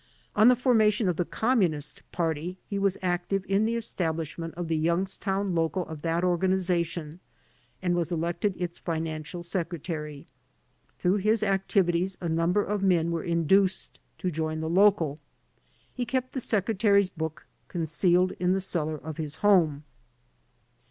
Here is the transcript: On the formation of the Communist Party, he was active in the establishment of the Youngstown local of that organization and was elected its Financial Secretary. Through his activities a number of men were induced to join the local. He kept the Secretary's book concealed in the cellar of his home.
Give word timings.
On 0.35 0.47
the 0.47 0.55
formation 0.55 1.07
of 1.07 1.17
the 1.17 1.25
Communist 1.25 2.01
Party, 2.11 2.57
he 2.67 2.79
was 2.79 2.97
active 3.03 3.45
in 3.47 3.65
the 3.65 3.75
establishment 3.75 4.51
of 4.55 4.67
the 4.67 4.75
Youngstown 4.75 5.53
local 5.53 5.85
of 5.85 6.01
that 6.01 6.23
organization 6.23 7.19
and 7.83 7.93
was 7.95 8.11
elected 8.11 8.55
its 8.57 8.79
Financial 8.79 9.43
Secretary. 9.43 10.25
Through 10.97 11.17
his 11.17 11.43
activities 11.43 12.17
a 12.19 12.27
number 12.27 12.63
of 12.63 12.81
men 12.81 13.11
were 13.11 13.23
induced 13.23 13.99
to 14.17 14.31
join 14.31 14.59
the 14.59 14.69
local. 14.71 15.19
He 15.93 16.03
kept 16.03 16.33
the 16.33 16.41
Secretary's 16.41 17.11
book 17.11 17.45
concealed 17.67 18.31
in 18.39 18.53
the 18.53 18.59
cellar 18.61 18.97
of 18.97 19.17
his 19.17 19.35
home. 19.45 19.83